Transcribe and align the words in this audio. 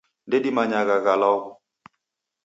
Ndedimanyagha 0.27 0.97
gha 1.03 1.15
law'u. 1.21 1.41